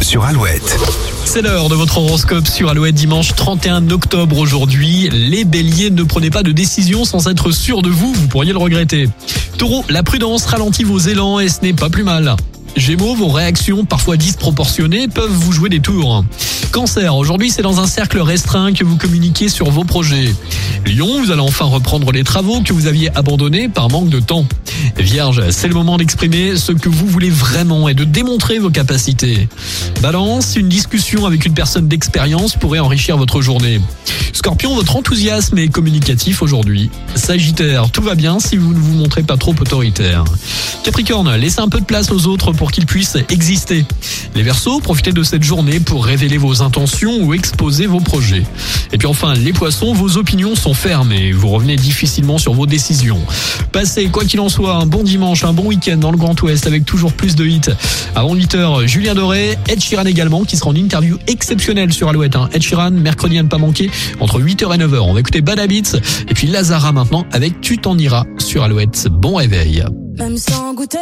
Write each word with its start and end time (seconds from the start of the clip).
Sur. 0.00 0.26
C'est 1.24 1.42
l'heure 1.42 1.68
de 1.68 1.74
votre 1.74 1.98
horoscope 1.98 2.46
sur 2.46 2.70
Alouette 2.70 2.94
dimanche 2.94 3.34
31 3.34 3.90
octobre 3.90 4.38
aujourd'hui. 4.38 5.10
Les 5.10 5.44
béliers, 5.44 5.90
ne 5.90 6.02
prenez 6.04 6.30
pas 6.30 6.42
de 6.42 6.52
décision 6.52 7.04
sans 7.04 7.28
être 7.28 7.50
sûr 7.50 7.82
de 7.82 7.90
vous, 7.90 8.12
vous 8.14 8.28
pourriez 8.28 8.52
le 8.52 8.58
regretter. 8.58 9.08
Taureau, 9.58 9.84
la 9.88 10.02
prudence 10.02 10.46
ralentit 10.46 10.84
vos 10.84 10.98
élans 10.98 11.38
et 11.38 11.48
ce 11.48 11.60
n'est 11.62 11.74
pas 11.74 11.90
plus 11.90 12.04
mal. 12.04 12.34
Gémeaux, 12.76 13.14
vos 13.14 13.28
réactions 13.28 13.84
parfois 13.84 14.16
disproportionnées 14.16 15.08
peuvent 15.08 15.30
vous 15.30 15.52
jouer 15.52 15.68
des 15.68 15.80
tours. 15.80 16.24
Cancer, 16.70 17.14
aujourd'hui 17.14 17.50
c'est 17.50 17.62
dans 17.62 17.80
un 17.80 17.86
cercle 17.86 18.20
restreint 18.20 18.72
que 18.72 18.84
vous 18.84 18.96
communiquez 18.96 19.48
sur 19.48 19.70
vos 19.70 19.84
projets. 19.84 20.34
Lion, 20.86 21.22
vous 21.22 21.30
allez 21.30 21.40
enfin 21.40 21.66
reprendre 21.66 22.10
les 22.12 22.24
travaux 22.24 22.62
que 22.62 22.72
vous 22.72 22.86
aviez 22.86 23.14
abandonnés 23.16 23.68
par 23.68 23.90
manque 23.90 24.08
de 24.08 24.20
temps. 24.20 24.46
Vierge, 24.96 25.50
c'est 25.50 25.68
le 25.68 25.74
moment 25.74 25.96
d'exprimer 25.96 26.56
ce 26.56 26.72
que 26.72 26.88
vous 26.88 27.06
voulez 27.06 27.30
vraiment 27.30 27.88
et 27.88 27.94
de 27.94 28.04
démontrer 28.04 28.58
vos 28.58 28.70
capacités. 28.70 29.48
Balance, 30.00 30.56
une 30.56 30.68
discussion 30.68 31.26
avec 31.26 31.44
une 31.44 31.54
personne 31.54 31.88
d'expérience 31.88 32.56
pourrait 32.56 32.78
enrichir 32.78 33.16
votre 33.16 33.42
journée. 33.42 33.80
Scorpion, 34.32 34.74
votre 34.74 34.96
enthousiasme 34.96 35.58
est 35.58 35.68
communicatif 35.68 36.42
aujourd'hui. 36.42 36.90
Sagittaire, 37.14 37.90
tout 37.90 38.02
va 38.02 38.14
bien 38.14 38.40
si 38.40 38.56
vous 38.56 38.72
ne 38.72 38.78
vous 38.78 38.94
montrez 38.94 39.22
pas 39.22 39.36
trop 39.36 39.54
autoritaire. 39.60 40.24
Capricorne, 40.82 41.36
laissez 41.36 41.60
un 41.60 41.68
peu 41.68 41.78
de 41.78 41.84
place 41.84 42.10
aux 42.10 42.26
autres 42.26 42.52
pour 42.52 42.72
qu'ils 42.72 42.86
puissent 42.86 43.16
exister. 43.28 43.84
Les 44.34 44.42
Verseaux, 44.42 44.80
profitez 44.80 45.12
de 45.12 45.22
cette 45.22 45.44
journée 45.44 45.78
pour 45.78 46.04
révéler 46.04 46.38
vos 46.38 46.60
intentions 46.60 47.22
ou 47.22 47.34
exposer 47.34 47.86
vos 47.86 48.00
projets. 48.00 48.42
Et 48.92 48.98
puis 48.98 49.06
enfin, 49.06 49.34
les 49.34 49.52
Poissons, 49.52 49.94
vos 49.94 50.16
opinions 50.16 50.56
sont 50.56 50.74
fermes 50.74 51.12
et 51.12 51.30
vous 51.30 51.48
revenez 51.48 51.76
difficilement 51.76 52.36
sur 52.38 52.54
vos 52.54 52.66
décisions. 52.66 53.20
Passez, 53.70 54.06
quoi 54.06 54.24
qu'il 54.24 54.40
en 54.40 54.48
soit, 54.48 54.74
un 54.74 54.86
bon 54.86 55.04
dimanche, 55.04 55.44
un 55.44 55.52
bon 55.52 55.66
week-end 55.66 55.98
dans 55.98 56.10
le 56.10 56.16
Grand 56.16 56.40
Ouest 56.42 56.66
avec 56.66 56.84
toujours 56.84 57.12
plus 57.12 57.36
de 57.36 57.46
hits. 57.46 57.60
Avant 58.16 58.34
8h, 58.34 58.86
Julien 58.86 59.14
Doré, 59.14 59.56
Ed 59.68 59.80
Sheeran 59.80 60.06
également, 60.06 60.44
qui 60.44 60.56
sera 60.56 60.70
en 60.70 60.74
interview 60.74 61.16
exceptionnelle 61.28 61.92
sur 61.92 62.08
Alouette. 62.08 62.34
Hein. 62.34 62.48
Ed 62.52 62.62
Sheeran, 62.62 62.90
mercredi 62.90 63.38
à 63.38 63.42
ne 63.44 63.48
pas 63.48 63.58
manquer, 63.58 63.88
entre 64.18 64.40
8h 64.40 64.74
et 64.74 64.78
9h. 64.78 64.98
On 64.98 65.14
va 65.14 65.20
écouter 65.20 65.42
Bad 65.42 65.60
Habits 65.60 65.92
et 66.28 66.34
puis 66.34 66.48
Lazara 66.48 66.92
maintenant 66.92 67.24
avec 67.30 67.60
Tu 67.60 67.78
t'en 67.78 67.96
iras 67.96 68.24
sur 68.38 68.64
Alouette. 68.64 69.06
Bon 69.10 69.36
réveil. 69.36 69.84
Même 70.18 70.36
sans 70.36 70.74
goûter. 70.74 70.98